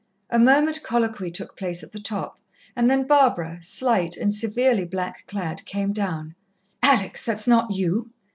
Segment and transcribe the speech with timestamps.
[0.31, 2.39] A murmured colloquy took place at the top,
[2.75, 6.33] and then Barbara, slight and severely black clad, came down.
[6.81, 8.09] "Alex, that's not you?"